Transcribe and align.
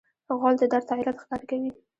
غول 0.39 0.55
د 0.59 0.63
درد 0.71 0.89
علت 0.97 1.17
ښکاره 1.21 1.45
کوي. 1.49 1.71